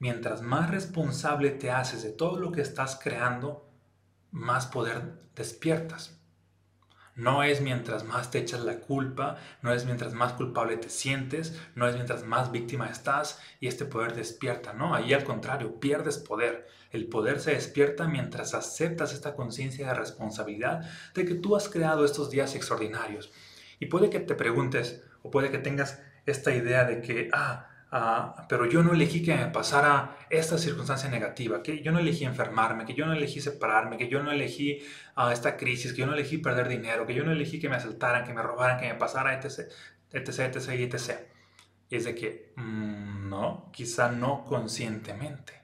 Mientras 0.00 0.42
más 0.42 0.70
responsable 0.70 1.50
te 1.50 1.70
haces 1.70 2.02
de 2.02 2.12
todo 2.12 2.38
lo 2.38 2.52
que 2.52 2.60
estás 2.60 3.00
creando, 3.02 3.66
más 4.32 4.66
poder 4.66 5.14
despiertas. 5.34 6.19
No 7.16 7.42
es 7.42 7.60
mientras 7.60 8.04
más 8.04 8.30
te 8.30 8.38
echas 8.38 8.60
la 8.64 8.78
culpa, 8.78 9.36
no 9.62 9.72
es 9.72 9.84
mientras 9.84 10.14
más 10.14 10.32
culpable 10.34 10.76
te 10.76 10.88
sientes, 10.88 11.60
no 11.74 11.86
es 11.86 11.94
mientras 11.94 12.24
más 12.24 12.52
víctima 12.52 12.88
estás 12.88 13.40
y 13.60 13.66
este 13.66 13.84
poder 13.84 14.14
despierta, 14.14 14.72
no, 14.72 14.94
ahí 14.94 15.12
al 15.12 15.24
contrario, 15.24 15.80
pierdes 15.80 16.18
poder. 16.18 16.68
El 16.90 17.06
poder 17.06 17.40
se 17.40 17.52
despierta 17.52 18.08
mientras 18.08 18.54
aceptas 18.54 19.12
esta 19.12 19.34
conciencia 19.34 19.88
de 19.88 19.94
responsabilidad 19.94 20.88
de 21.14 21.24
que 21.24 21.34
tú 21.34 21.56
has 21.56 21.68
creado 21.68 22.04
estos 22.04 22.30
días 22.30 22.54
extraordinarios. 22.54 23.30
Y 23.78 23.86
puede 23.86 24.10
que 24.10 24.20
te 24.20 24.34
preguntes 24.34 25.02
o 25.22 25.30
puede 25.30 25.50
que 25.50 25.58
tengas 25.58 26.00
esta 26.26 26.54
idea 26.54 26.84
de 26.84 27.00
que, 27.00 27.28
ah, 27.32 27.68
Ah, 27.92 28.46
pero 28.48 28.66
yo 28.66 28.84
no 28.84 28.92
elegí 28.92 29.22
que 29.22 29.34
me 29.34 29.46
pasara 29.46 30.16
esta 30.30 30.58
circunstancia 30.58 31.10
negativa, 31.10 31.60
que 31.62 31.82
yo 31.82 31.90
no 31.90 31.98
elegí 31.98 32.24
enfermarme, 32.24 32.84
que 32.84 32.94
yo 32.94 33.04
no 33.04 33.12
elegí 33.14 33.40
separarme, 33.40 33.96
que 33.98 34.08
yo 34.08 34.22
no 34.22 34.30
elegí 34.30 34.80
uh, 35.16 35.30
esta 35.30 35.56
crisis, 35.56 35.92
que 35.92 36.00
yo 36.00 36.06
no 36.06 36.14
elegí 36.14 36.38
perder 36.38 36.68
dinero, 36.68 37.04
que 37.04 37.14
yo 37.14 37.24
no 37.24 37.32
elegí 37.32 37.58
que 37.58 37.68
me 37.68 37.76
asaltaran, 37.76 38.24
que 38.24 38.32
me 38.32 38.42
robaran, 38.42 38.78
que 38.78 38.86
me 38.86 38.94
pasara, 38.94 39.34
etc., 39.34 39.72
etc., 40.12 40.56
etc., 40.56 40.68
etc. 40.94 41.20
Y 41.88 41.96
es 41.96 42.04
de 42.04 42.14
que, 42.14 42.52
mm, 42.56 43.28
no, 43.28 43.70
quizá 43.72 44.10
no 44.12 44.44
conscientemente. 44.44 45.59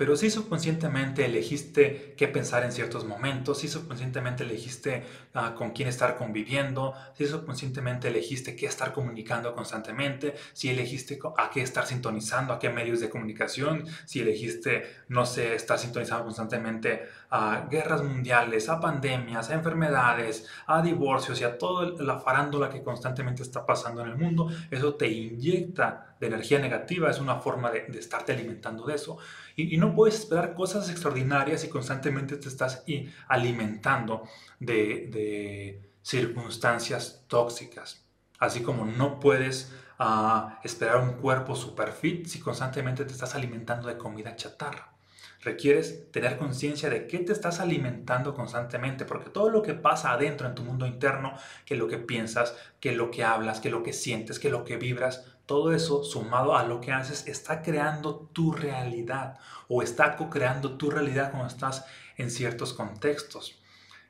Pero 0.00 0.16
si 0.16 0.30
subconscientemente 0.30 1.26
elegiste 1.26 2.14
qué 2.16 2.26
pensar 2.26 2.64
en 2.64 2.72
ciertos 2.72 3.04
momentos, 3.04 3.58
si 3.58 3.68
subconscientemente 3.68 4.44
elegiste 4.44 5.04
ah, 5.34 5.54
con 5.54 5.72
quién 5.72 5.88
estar 5.88 6.16
conviviendo, 6.16 6.94
si 7.12 7.26
subconscientemente 7.26 8.08
elegiste 8.08 8.56
qué 8.56 8.64
estar 8.64 8.94
comunicando 8.94 9.54
constantemente, 9.54 10.36
si 10.54 10.70
elegiste 10.70 11.18
a 11.36 11.50
qué 11.50 11.60
estar 11.60 11.84
sintonizando, 11.84 12.54
a 12.54 12.58
qué 12.58 12.70
medios 12.70 13.00
de 13.00 13.10
comunicación, 13.10 13.84
si 14.06 14.20
elegiste, 14.20 14.84
no 15.08 15.26
sé, 15.26 15.54
estar 15.54 15.78
sintonizando 15.78 16.24
constantemente 16.24 17.02
a 17.28 17.68
guerras 17.70 18.02
mundiales, 18.02 18.70
a 18.70 18.80
pandemias, 18.80 19.50
a 19.50 19.54
enfermedades, 19.54 20.46
a 20.66 20.80
divorcios 20.80 21.38
y 21.42 21.44
a 21.44 21.58
toda 21.58 22.02
la 22.02 22.18
farándula 22.18 22.70
que 22.70 22.82
constantemente 22.82 23.42
está 23.42 23.66
pasando 23.66 24.00
en 24.00 24.08
el 24.08 24.16
mundo, 24.16 24.48
eso 24.70 24.94
te 24.94 25.08
inyecta 25.08 26.09
de 26.20 26.26
energía 26.26 26.58
negativa, 26.58 27.10
es 27.10 27.18
una 27.18 27.40
forma 27.40 27.70
de, 27.70 27.86
de 27.88 27.98
estarte 27.98 28.32
alimentando 28.32 28.86
de 28.86 28.94
eso. 28.94 29.18
Y, 29.56 29.76
no 29.78 29.94
puedes 29.94 30.18
esperar 30.18 30.54
cosas 30.54 30.88
extraordinarias 30.90 31.64
y 31.64 31.68
constantemente 31.68 32.36
te 32.36 32.48
estás 32.48 32.84
alimentando 33.28 34.24
de, 34.58 35.82
circunstancias 36.02 37.24
tóxicas. 37.26 38.06
Así 38.38 38.62
como 38.62 38.86
no 38.86 39.20
puedes 39.20 39.72
ah, 39.98 40.58
esperar 40.64 40.96
un 40.98 41.14
cuerpo 41.14 41.54
super 41.54 41.92
fit 41.92 42.26
si 42.26 42.40
constantemente 42.40 43.04
te 43.04 43.12
estás 43.12 43.34
alimentando 43.34 43.88
de 43.88 43.98
comida 43.98 44.34
chatarra. 44.34 44.94
Requieres 45.42 46.10
tener 46.12 46.36
conciencia 46.36 46.90
de 46.90 47.06
qué 47.06 47.18
te 47.20 47.32
estás 47.32 47.60
alimentando 47.60 48.34
constantemente, 48.34 49.04
porque 49.04 49.30
todo 49.30 49.48
lo 49.48 49.62
que 49.62 49.74
pasa 49.74 50.12
adentro 50.12 50.46
en 50.46 50.54
tu 50.54 50.62
mundo 50.62 50.86
interno, 50.86 51.34
que 51.64 51.76
lo 51.76 51.88
que 51.88 51.98
piensas, 51.98 52.54
que 52.78 52.92
lo 52.92 53.10
que 53.10 53.24
hablas, 53.24 53.60
que 53.60 53.70
lo 53.70 53.82
que 53.82 53.92
sientes, 53.92 54.38
que 54.38 54.50
lo 54.50 54.64
que 54.64 54.76
vibras, 54.76 55.24
todo 55.46 55.72
eso 55.72 56.04
sumado 56.04 56.56
a 56.56 56.62
lo 56.64 56.80
que 56.80 56.92
haces 56.92 57.26
está 57.26 57.62
creando 57.62 58.30
tu 58.32 58.52
realidad 58.52 59.38
o 59.66 59.82
está 59.82 60.16
co-creando 60.16 60.76
tu 60.76 60.90
realidad 60.90 61.30
cuando 61.30 61.48
estás 61.48 61.86
en 62.16 62.30
ciertos 62.30 62.72
contextos. 62.72 63.60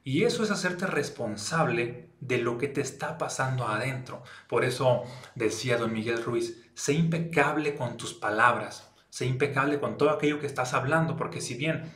Y 0.03 0.25
eso 0.25 0.43
es 0.43 0.51
hacerte 0.51 0.87
responsable 0.87 2.11
de 2.21 2.39
lo 2.39 2.59
que 2.59 2.69
te 2.69 2.81
está 2.81 3.19
pasando 3.19 3.69
adentro. 3.69 4.23
Por 4.49 4.65
eso 4.65 5.05
decía 5.35 5.77
don 5.77 5.93
Miguel 5.93 6.23
Ruiz, 6.23 6.71
sé 6.75 6.95
impecable 6.95 7.75
con 7.75 7.97
tus 7.97 8.15
palabras, 8.15 8.90
sé 9.11 9.27
impecable 9.27 9.79
con 9.81 9.99
todo 9.99 10.11
aquello 10.11 10.41
que 10.41 10.47
estás 10.47 10.73
hablando, 10.73 11.17
porque 11.17 11.41
si 11.41 11.55
bien 11.55 11.93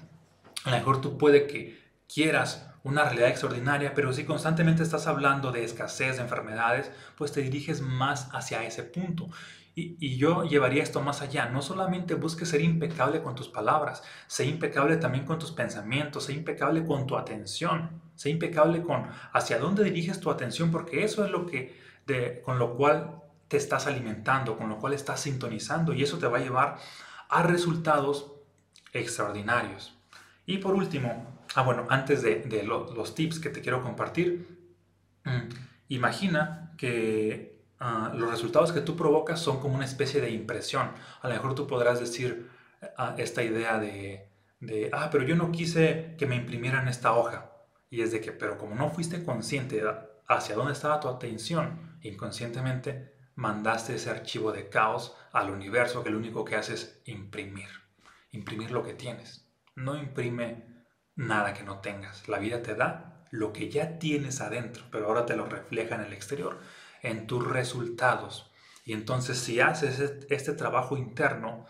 a 0.64 0.70
lo 0.70 0.76
mejor 0.76 1.00
tú 1.00 1.16
puede 1.16 1.46
que 1.46 1.82
quieras 2.12 2.70
una 2.82 3.04
realidad 3.04 3.30
extraordinaria, 3.30 3.94
pero 3.94 4.12
si 4.12 4.24
constantemente 4.24 4.82
estás 4.82 5.06
hablando 5.06 5.52
de 5.52 5.64
escasez, 5.64 6.16
de 6.16 6.22
enfermedades, 6.22 6.90
pues 7.16 7.32
te 7.32 7.40
diriges 7.40 7.80
más 7.80 8.28
hacia 8.32 8.62
ese 8.64 8.82
punto. 8.82 9.28
Y, 9.74 10.16
yo 10.16 10.44
llevaría 10.44 10.82
esto 10.82 11.00
más 11.00 11.20
allá. 11.22 11.46
No 11.46 11.62
solamente 11.62 12.14
busques 12.14 12.48
ser 12.48 12.60
impecable 12.60 13.22
con 13.22 13.34
tus 13.34 13.48
palabras, 13.48 14.02
sé 14.28 14.44
impecable 14.44 14.98
también 14.98 15.24
con 15.24 15.38
tus 15.38 15.50
pensamientos, 15.50 16.24
sé 16.24 16.34
impecable 16.34 16.84
con 16.84 17.06
tu 17.06 17.16
atención, 17.16 18.02
sé 18.14 18.30
impecable 18.30 18.82
con 18.82 19.08
hacia 19.32 19.58
dónde 19.58 19.82
diriges 19.82 20.20
tu 20.20 20.30
atención, 20.30 20.70
porque 20.70 21.04
eso 21.04 21.24
es 21.24 21.30
lo 21.30 21.46
que, 21.46 21.80
de, 22.06 22.40
con 22.42 22.58
lo 22.58 22.76
cual 22.76 23.23
te 23.48 23.56
estás 23.56 23.86
alimentando, 23.86 24.56
con 24.56 24.68
lo 24.68 24.78
cual 24.78 24.94
estás 24.94 25.20
sintonizando 25.20 25.92
y 25.92 26.02
eso 26.02 26.18
te 26.18 26.26
va 26.26 26.38
a 26.38 26.42
llevar 26.42 26.78
a 27.28 27.42
resultados 27.42 28.32
extraordinarios. 28.92 29.96
Y 30.46 30.58
por 30.58 30.74
último, 30.74 31.34
Ah, 31.54 31.62
bueno, 31.62 31.86
antes 31.88 32.22
de, 32.22 32.64
los 32.64 33.14
tips 33.14 33.38
que 33.38 33.48
te 33.48 33.60
quiero 33.60 33.82
compartir, 33.82 34.58
mm, 35.24 35.48
imagina 35.88 36.72
que 36.76 37.62
ah, 37.78 38.12
los 38.14 38.30
resultados 38.30 38.72
que 38.72 38.80
tú 38.80 38.96
provocas 38.96 39.40
son 39.40 39.60
como 39.60 39.76
una 39.76 39.84
especie 39.84 40.20
de 40.20 40.30
impresión. 40.30 40.90
A 41.22 41.28
lo 41.28 41.34
mejor 41.34 41.54
tú 41.54 41.66
podrás 41.66 42.00
decir 42.00 42.50
ah, 42.98 43.14
esta 43.18 43.42
idea 43.44 43.78
de, 43.78 44.28
de, 44.60 44.90
ah, 44.92 45.10
pero 45.12 45.24
yo 45.24 45.36
no 45.36 45.52
quise 45.52 46.16
que 46.18 46.26
me 46.26 46.36
imprimieran 46.36 46.88
esta 46.88 47.14
hoja. 47.14 47.52
Y 47.88 48.02
es 48.02 48.10
de 48.10 48.20
que, 48.20 48.32
pero 48.32 48.58
como 48.58 48.74
no 48.74 48.90
fuiste 48.90 49.24
consciente 49.24 49.82
hacia 50.26 50.56
dónde 50.56 50.72
estaba 50.72 50.98
tu 51.00 51.08
atención, 51.08 51.98
inconscientemente 52.02 53.13
mandaste 53.36 53.94
ese 53.96 54.10
archivo 54.10 54.52
de 54.52 54.68
caos 54.68 55.16
al 55.32 55.50
universo 55.50 56.02
que 56.02 56.10
lo 56.10 56.18
único 56.18 56.44
que 56.44 56.56
hace 56.56 56.74
es 56.74 57.00
imprimir, 57.04 57.68
imprimir 58.30 58.70
lo 58.70 58.82
que 58.82 58.94
tienes. 58.94 59.48
No 59.74 59.96
imprime 59.96 60.84
nada 61.16 61.54
que 61.54 61.62
no 61.62 61.80
tengas. 61.80 62.28
La 62.28 62.38
vida 62.38 62.62
te 62.62 62.74
da 62.74 63.24
lo 63.30 63.52
que 63.52 63.68
ya 63.68 63.98
tienes 63.98 64.40
adentro, 64.40 64.84
pero 64.90 65.06
ahora 65.06 65.26
te 65.26 65.36
lo 65.36 65.46
refleja 65.46 65.96
en 65.96 66.02
el 66.02 66.12
exterior, 66.12 66.60
en 67.02 67.26
tus 67.26 67.46
resultados. 67.46 68.52
Y 68.84 68.92
entonces 68.92 69.38
si 69.38 69.60
haces 69.60 69.98
este 70.28 70.52
trabajo 70.52 70.96
interno 70.96 71.66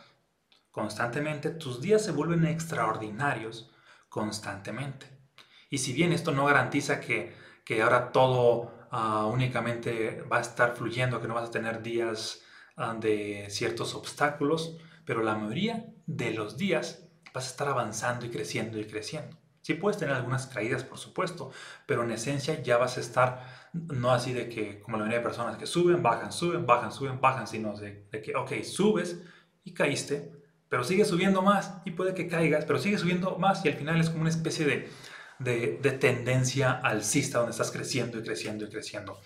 constantemente, 0.71 1.51
tus 1.51 1.81
días 1.81 2.05
se 2.05 2.13
vuelven 2.13 2.45
extraordinarios 2.45 3.71
constantemente. 4.09 5.07
Y 5.71 5.79
si 5.79 5.93
bien 5.93 6.13
esto 6.13 6.33
no 6.33 6.45
garantiza 6.45 7.01
que, 7.01 7.35
ahora 7.83 8.13
todo 8.13 8.84
ah, 8.95 9.27
únicamente 9.27 10.23
va 10.31 10.39
a 10.39 10.41
estar 10.41 10.77
fluyendo, 10.77 11.21
que 11.21 11.27
no 11.27 11.35
vas 11.35 11.49
a 11.49 11.51
tener 11.51 11.83
días 11.83 12.43
ah, 12.77 12.95
de 12.95 13.47
ciertos 13.51 13.95
obstáculos, 13.97 14.79
pero 15.05 15.23
la 15.23 15.35
mayoría 15.35 15.87
de 16.07 16.31
los 16.31 16.57
días 16.57 17.09
vas 17.35 17.47
a 17.47 17.51
estar 17.51 17.69
avanzando 17.69 18.25
y 18.25 18.31
creciendo 18.31 18.79
y 18.79 18.87
creciendo. 18.87 19.37
Sí 19.63 19.75
puedes 19.75 19.99
tener 19.99 20.15
algunas 20.15 20.47
caídas, 20.47 20.85
por 20.85 20.99
supuesto, 20.99 21.51
pero 21.87 22.05
en 22.05 22.13
esencia 22.13 22.63
ya 22.63 22.77
vas 22.77 22.97
a 22.97 23.01
estar 23.01 23.71
no 23.73 24.13
así 24.13 24.33
de 24.33 24.49
que, 24.49 24.81
como 24.81 24.97
la 24.97 25.05
mayoría 25.05 25.19
de 25.19 25.25
personas 25.25 25.57
que 25.57 25.67
suben, 25.67 26.01
bajan, 26.01 26.31
suben, 26.31 26.65
bajan, 26.65 26.93
suben, 26.93 27.21
bajan, 27.21 27.49
sino 27.49 27.77
de, 27.77 28.07
que, 28.23 28.37
ok, 28.37 28.63
subes 28.63 29.23
y 29.65 29.75
caíste, 29.75 30.31
pero 30.69 30.85
sigues 30.85 31.09
subiendo 31.09 31.43
más 31.43 31.79
y 31.85 31.91
puede 31.91 32.15
que 32.15 32.29
caigas, 32.29 32.65
pero 32.65 32.79
sigues 32.79 33.01
subiendo 33.01 33.39
más 33.39 33.65
y 33.65 33.69
al 33.69 33.75
final 33.75 34.01
es 34.01 34.11
como 34.11 34.21
una 34.21 34.31
especie 34.31 34.65
de, 34.67 34.89
de, 35.39 35.79
de 35.83 35.93
tendencia 35.93 36.73
alcista 36.73 37.39
donde 37.39 37.53
estás 37.53 37.71
creciendo 37.71 38.19
y 38.19 38.23
creciendo 38.23 38.65
y 38.65 38.71
creciendo. 38.71 39.21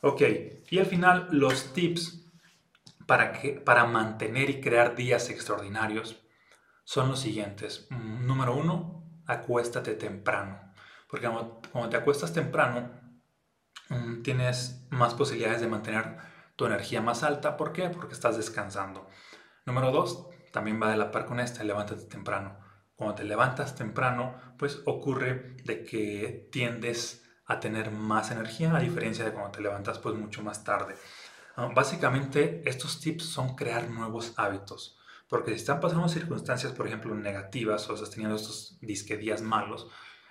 Ok, 0.00 0.22
y 0.70 0.78
al 0.78 0.86
final 0.86 1.28
los 1.30 1.72
tips 1.72 2.24
para, 3.06 3.32
que, 3.32 3.52
para 3.52 3.84
mantener 3.86 4.50
y 4.50 4.60
crear 4.60 4.94
días 4.94 5.30
extraordinarios 5.30 6.20
son 6.84 7.08
los 7.08 7.20
siguientes. 7.20 7.86
Número 7.90 8.54
uno, 8.54 9.02
acuéstate 9.26 9.94
temprano. 9.94 10.60
Porque 11.08 11.28
cuando 11.72 11.88
te 11.90 11.96
acuestas 11.96 12.32
temprano, 12.32 12.90
mm, 13.88 14.22
tienes 14.22 14.86
más 14.90 15.14
posibilidades 15.14 15.60
de 15.60 15.68
mantener 15.68 16.18
tu 16.56 16.66
energía 16.66 17.00
más 17.00 17.22
alta. 17.22 17.56
¿Por 17.56 17.72
qué? 17.72 17.88
Porque 17.88 18.14
estás 18.14 18.36
descansando. 18.36 19.08
Número 19.64 19.90
dos, 19.90 20.28
también 20.52 20.80
va 20.82 20.90
de 20.90 20.96
la 20.96 21.10
par 21.10 21.26
con 21.26 21.40
esta, 21.40 21.64
levántate 21.64 22.04
temprano. 22.04 22.58
Cuando 22.96 23.16
te 23.16 23.24
levantas 23.24 23.74
temprano, 23.74 24.34
pues 24.58 24.80
ocurre 24.84 25.56
de 25.64 25.84
que 25.84 26.48
tiendes 26.52 27.24
a 27.46 27.60
tener 27.60 27.90
más 27.90 28.30
energía 28.30 28.74
a 28.74 28.80
diferencia 28.80 29.24
de 29.24 29.32
cuando 29.32 29.50
te 29.50 29.60
levantas 29.60 29.98
pues 29.98 30.14
mucho 30.14 30.42
más 30.42 30.64
tarde. 30.64 30.94
Ah, 31.56 31.70
básicamente 31.74 32.62
estos 32.68 33.00
tips 33.00 33.24
son 33.24 33.54
crear 33.54 33.88
nuevos 33.90 34.32
hábitos. 34.36 34.98
Porque 35.28 35.50
si 35.50 35.56
están 35.56 35.80
pasando 35.80 36.08
circunstancias, 36.08 36.72
por 36.72 36.86
ejemplo, 36.86 37.14
negativas 37.14 37.88
o 37.88 37.94
estás 37.94 38.10
teniendo 38.10 38.36
estos 38.36 38.78
disque 38.80 39.16
días 39.16 39.42
malos, 39.42 39.88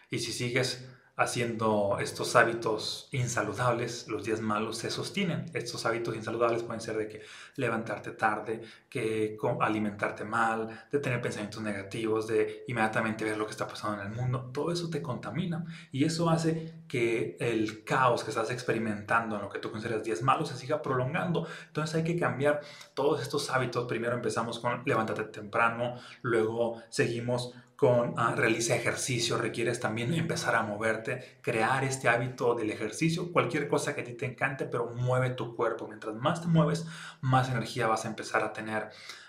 y 0.10 0.20
si 0.20 0.32
sigues 0.32 0.88
haciendo 1.16 1.98
estos 2.00 2.36
hábitos 2.36 3.08
insaludables, 3.12 4.08
los 4.08 4.24
días 4.24 4.42
malos 4.42 4.80
se 4.80 4.90
sostienen. 4.90 5.46
Estos 5.54 5.86
hábitos 5.86 6.16
insaludables 6.16 6.64
pueden 6.64 6.82
ser 6.82 6.98
de 6.98 7.08
que 7.08 7.22
levantarte 7.56 8.12
tarde, 8.12 8.62
que 8.90 9.38
alimentarte 9.60 10.24
mal, 10.26 10.88
de 10.92 11.00
tener 11.00 11.22
pensamientos 11.22 11.62
negativos, 11.62 12.28
de 12.28 12.64
inmediatamente 12.68 13.26
ver 13.26 13.38
lo 13.38 13.46
que 13.46 13.52
está 13.52 13.68
pasando 13.68 14.02
en 14.02 14.08
el 14.08 14.16
mundo. 14.16 14.50
Todo 14.52 14.72
eso 14.72 14.90
te 14.90 15.04
contamina 15.04 15.66
y 15.92 16.04
eso 16.04 16.30
hace 16.30 16.82
que 16.88 17.38
el 17.40 17.84
caos 17.84 18.24
que 18.24 18.32
estás 18.32 18.50
experimentando 18.50 19.36
en 19.36 19.44
lo 19.44 19.50
que 19.50 19.60
tú 19.60 19.72
consideras 19.72 20.04
días 20.04 20.24
malos 20.24 20.50
se 20.50 20.58
siga 20.58 20.82
prolongando. 20.82 21.48
Entonces 21.68 21.96
hay 21.96 22.04
que 22.04 22.20
cambiar 22.20 22.62
todos 22.96 23.22
estos 23.22 23.52
hábitos. 23.52 23.86
Primero 23.86 24.16
empezamos 24.16 24.60
con 24.60 24.82
levántate 24.86 25.26
temprano, 25.26 25.96
luego 26.24 26.82
seguimos 26.90 27.54
con 27.84 28.14
ah, 28.16 28.34
realiza 28.34 28.78
ejercicio, 28.78 29.38
requieres 29.38 29.82
también 29.82 30.14
empezar 30.14 30.56
a 30.56 30.64
moverte, 30.64 31.40
crear 31.42 31.84
este 31.84 32.08
hábito 32.08 32.56
del 32.56 32.70
ejercicio, 32.70 33.34
cualquier 33.34 33.68
cosa 33.68 33.94
que 33.94 34.00
a 34.00 34.04
ti 34.06 34.14
te 34.14 34.26
encante, 34.26 34.64
pero 34.64 34.94
mueve 34.96 35.32
tu 35.32 35.54
cuerpo. 35.54 35.90
Mientras 35.90 36.16
más 36.16 36.42
te 36.42 36.48
mueves, 36.48 36.86
más 37.20 37.50
energía 37.50 37.88
vas 37.88 38.06
a 38.06 38.08
empezar 38.08 38.42
a 38.42 38.54
tener. 38.54 38.88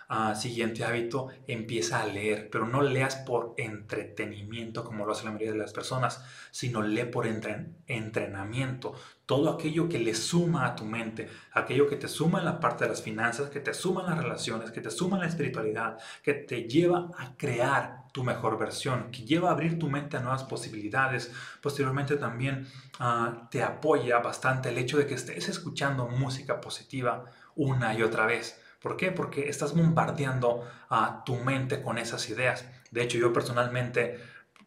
Ah, 0.09 0.37
siguiente 0.37 0.85
hábito, 0.85 1.31
empieza 1.49 2.01
a 2.01 2.07
leer, 2.07 2.49
pero 2.49 2.69
no 2.69 2.83
leas 2.83 3.17
por 3.17 3.55
entretenimiento 3.57 4.85
como 4.85 5.05
lo 5.05 5.11
hace 5.11 5.25
la 5.25 5.33
mayoría 5.33 5.53
de 5.55 5.59
las 5.59 5.73
personas, 5.73 6.25
sino 6.53 6.81
lee 6.81 7.07
por 7.07 7.27
entrenamiento. 7.27 8.95
Todo 9.27 9.51
aquello 9.51 9.89
que 9.89 9.99
le 9.99 10.15
suma 10.15 10.67
a 10.67 10.75
tu 10.77 10.85
mente, 10.85 11.29
aquello 11.53 11.89
que 11.89 11.97
te 11.97 12.09
suma 12.09 12.41
en 12.41 12.45
la 12.45 12.61
parte 12.61 12.85
de 12.85 12.91
las 12.91 13.03
finanzas, 13.03 13.49
que 13.49 13.61
te 13.61 13.73
suma 13.73 14.03
en 14.03 14.11
las 14.11 14.19
relaciones, 14.19 14.71
que 14.71 14.81
te 14.81 14.91
suma 14.91 15.17
en 15.17 15.23
la 15.23 15.29
espiritualidad, 15.29 15.99
que 16.23 16.35
te 16.35 16.65
lleva 16.65 17.11
a 17.19 17.35
crear 17.37 18.05
tu 18.13 18.23
mejor 18.23 18.59
versión, 18.59 19.11
que 19.11 19.25
lleva 19.25 19.49
a 19.49 19.53
abrir 19.53 19.79
tu 19.79 19.89
mente 19.89 20.17
a 20.17 20.21
nuevas 20.21 20.45
posibilidades. 20.45 21.33
Posteriormente 21.61 22.17
también 22.17 22.69
ah, 23.01 23.49
te 23.51 23.63
apoya 23.63 24.19
bastante 24.19 24.69
el 24.69 24.79
hecho 24.79 24.99
de 24.99 25.07
que 25.07 25.15
estés 25.15 25.49
escuchando 25.49 26.07
música 26.07 26.61
positiva 26.61 27.25
una 27.57 27.95
y 27.95 28.03
otra 28.03 28.27
vez. 28.27 28.61
¿Por 28.81 28.99
qué? 28.99 29.11
Porque 29.11 29.49
estás 29.49 29.75
bombardeando 29.75 30.69
a 30.91 31.25
tu 31.25 31.37
mente 31.37 31.81
con 31.81 31.97
esas 31.97 32.29
ideas. 32.29 32.67
De 32.91 33.03
hecho, 33.03 33.19
yo 33.19 33.33
personalmente, 33.33 34.21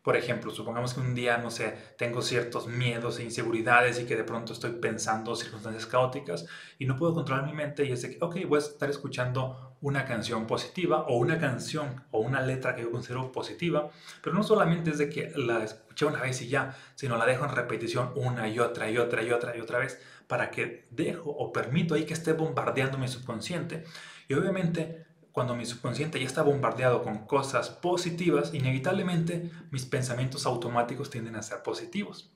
por 0.08 0.16
ejemplo, 0.16 0.52
supongamos 0.52 0.94
que 0.94 1.02
un 1.02 1.14
día, 1.16 1.38
no 1.38 1.52
sé, 1.52 1.76
tengo 1.98 2.22
ciertos 2.22 2.66
miedos 2.66 3.20
e 3.20 3.24
inseguridades 3.24 4.00
y 4.00 4.06
que 4.06 4.16
de 4.16 4.24
pronto 4.24 4.54
estoy 4.54 4.72
pensando 4.72 5.36
circunstancias 5.36 5.86
caóticas 5.86 6.46
y 6.80 6.86
no 6.86 6.96
puedo 6.96 7.14
controlar 7.14 7.46
mi 7.46 7.52
mente 7.52 7.84
y 7.84 7.92
es 7.92 8.04
de 8.04 8.12
que, 8.12 8.18
ok, 8.24 8.38
voy 8.48 8.56
a 8.56 8.60
estar 8.60 8.90
escuchando 8.90 9.76
una 9.82 10.06
canción 10.06 10.48
positiva 10.48 11.02
o 11.10 11.18
una 11.18 11.38
canción 11.40 12.06
o 12.12 12.22
una 12.22 12.40
letra 12.40 12.74
que 12.74 12.84
yo 12.84 12.90
considero 12.90 13.34
positiva, 13.34 13.90
pero 14.24 14.34
no 14.34 14.44
solamente 14.44 14.92
es 14.92 14.98
de 14.98 15.10
que 15.10 15.34
la 15.36 15.66
escuché 15.66 16.06
una 16.06 16.22
vez 16.22 16.42
y 16.42 16.48
ya, 16.48 16.74
sino 16.96 17.18
la 17.18 17.26
dejo 17.26 17.44
en 17.44 17.54
repetición 17.54 18.14
una 18.16 18.48
y 18.48 18.60
otra 18.60 18.90
y 18.90 18.98
otra 18.98 19.24
y 19.24 19.32
otra 19.32 19.58
y 19.58 19.60
otra 19.60 19.80
vez 19.80 20.00
para 20.26 20.52
que 20.52 20.88
dejo 20.90 21.32
o 21.32 21.52
permito 21.52 21.96
ahí 21.96 22.06
que 22.06 22.14
esté 22.14 22.32
bombardeando 22.32 22.98
mi 22.98 23.10
subconsciente. 23.10 23.84
Y 24.30 24.36
obviamente 24.36 25.07
cuando 25.38 25.56
mi 25.56 25.68
subconsciente 25.68 26.20
ya 26.20 26.26
está 26.26 26.42
bombardeado 26.42 27.04
con 27.04 27.28
cosas 27.28 27.70
positivas, 27.70 28.56
inevitablemente 28.56 29.52
mis 29.70 29.86
pensamientos 29.86 30.48
automáticos 30.48 31.12
tienden 31.12 31.36
a 31.36 31.44
ser 31.44 31.62
positivos. 31.62 32.34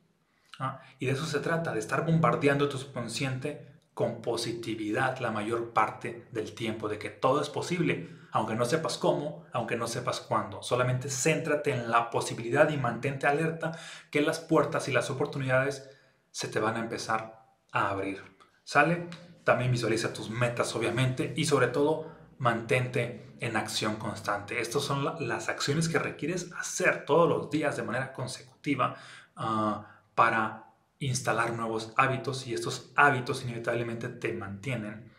Y 0.99 1.07
de 1.07 1.13
eso 1.13 1.25
se 1.25 1.39
trata, 1.39 1.73
de 1.73 1.79
estar 1.79 2.05
bombardeando 2.05 2.69
tu 2.69 2.77
subconsciente 2.77 3.81
con 3.95 4.21
positividad 4.21 5.17
la 5.17 5.31
mayor 5.31 5.73
parte 5.73 6.27
del 6.31 6.53
tiempo, 6.53 6.89
de 6.89 6.99
que 6.99 7.09
todo 7.09 7.41
es 7.41 7.49
posible, 7.49 8.07
aunque 8.31 8.53
no 8.53 8.65
sepas 8.65 8.99
cómo, 8.99 9.45
aunque 9.51 9.77
no 9.77 9.87
sepas 9.87 10.19
cuándo. 10.19 10.61
Solamente 10.61 11.09
céntrate 11.09 11.71
en 11.71 11.89
la 11.89 12.11
posibilidad 12.11 12.69
y 12.69 12.77
mantente 12.77 13.25
alerta 13.25 13.71
que 14.11 14.21
las 14.21 14.39
puertas 14.39 14.87
y 14.89 14.91
las 14.91 15.09
oportunidades 15.09 15.89
se 16.29 16.49
te 16.49 16.59
van 16.59 16.75
a 16.75 16.81
empezar 16.81 17.47
a 17.71 17.89
abrir. 17.89 18.21
¿Sale? 18.63 19.07
También 19.43 19.71
visualiza 19.71 20.13
tus 20.13 20.29
metas, 20.29 20.75
obviamente, 20.75 21.33
y 21.35 21.45
sobre 21.45 21.65
todo 21.65 22.20
mantente 22.41 23.35
en 23.39 23.55
acción 23.55 23.97
constante. 23.97 24.59
Estas 24.59 24.81
son 24.81 25.27
las 25.27 25.47
acciones 25.47 25.87
que 25.87 25.99
requieres 25.99 26.51
hacer 26.53 27.05
todos 27.05 27.29
los 27.29 27.51
días 27.51 27.77
de 27.77 27.83
manera 27.83 28.13
consecutiva 28.13 28.95
ah, 29.35 30.01
para 30.15 30.73
instalar 30.97 31.53
nuevos 31.53 31.93
hábitos 31.97 32.47
y 32.47 32.55
estos 32.55 32.91
hábitos 32.95 33.43
inevitablemente 33.43 34.09
te 34.09 34.33
mantienen 34.33 35.11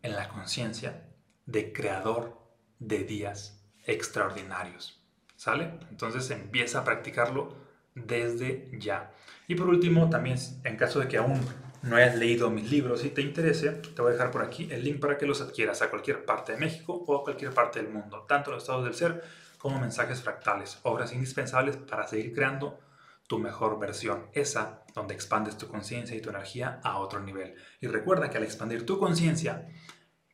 en 0.00 0.16
la 0.16 0.30
conciencia 0.30 1.06
de 1.44 1.70
creador 1.70 2.40
de 2.78 3.04
días 3.04 3.62
extraordinarios. 3.84 5.04
¿Sale? 5.36 5.78
Entonces 5.90 6.30
empieza 6.30 6.78
a 6.78 6.84
practicarlo 6.84 7.56
desde 7.94 8.70
ya. 8.80 9.12
Y 9.48 9.54
por 9.54 9.68
último, 9.68 10.08
también 10.08 10.38
en 10.64 10.76
caso 10.78 10.98
de 10.98 11.08
que 11.08 11.18
aún 11.18 11.42
no 11.82 11.96
hayas 11.96 12.16
leído 12.16 12.50
mis 12.50 12.70
libros 12.70 13.04
y 13.04 13.10
te 13.10 13.22
interese, 13.22 13.70
te 13.70 14.02
voy 14.02 14.10
a 14.10 14.12
dejar 14.12 14.30
por 14.30 14.42
aquí 14.42 14.68
el 14.70 14.84
link 14.84 15.00
para 15.00 15.16
que 15.16 15.26
los 15.26 15.40
adquieras 15.40 15.82
a 15.82 15.90
cualquier 15.90 16.24
parte 16.24 16.52
de 16.52 16.58
México 16.58 17.04
o 17.06 17.16
a 17.16 17.22
cualquier 17.22 17.52
parte 17.52 17.80
del 17.80 17.92
mundo, 17.92 18.24
tanto 18.28 18.50
los 18.50 18.62
estados 18.62 18.84
del 18.84 18.94
ser 18.94 19.22
como 19.58 19.80
mensajes 19.80 20.22
fractales, 20.22 20.78
obras 20.82 21.12
indispensables 21.12 21.76
para 21.76 22.06
seguir 22.06 22.32
creando 22.32 22.78
tu 23.26 23.38
mejor 23.38 23.78
versión, 23.78 24.26
esa 24.32 24.84
donde 24.94 25.14
expandes 25.14 25.58
tu 25.58 25.68
conciencia 25.68 26.16
y 26.16 26.20
tu 26.20 26.30
energía 26.30 26.80
a 26.82 26.98
otro 26.98 27.20
nivel. 27.20 27.54
Y 27.80 27.86
recuerda 27.86 28.30
que 28.30 28.38
al 28.38 28.44
expandir 28.44 28.86
tu 28.86 28.98
conciencia 28.98 29.68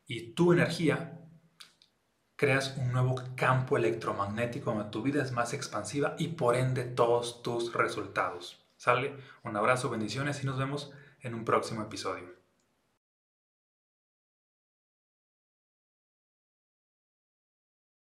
y 0.07 0.33
tu 0.33 0.53
energía, 0.53 1.19
creas 2.35 2.75
un 2.77 2.91
nuevo 2.91 3.15
campo 3.35 3.77
electromagnético 3.77 4.71
donde 4.71 4.91
tu 4.91 5.01
vida 5.01 5.23
es 5.23 5.31
más 5.31 5.53
expansiva 5.53 6.15
y 6.17 6.29
por 6.29 6.55
ende 6.55 6.83
todos 6.83 7.41
tus 7.41 7.73
resultados. 7.73 8.61
¿Sale? 8.77 9.15
Un 9.43 9.55
abrazo, 9.55 9.89
bendiciones 9.89 10.43
y 10.43 10.45
nos 10.45 10.57
vemos 10.57 10.91
en 11.25 11.33
un 11.33 11.43
próximo 11.43 11.81
episodio. 11.81 12.44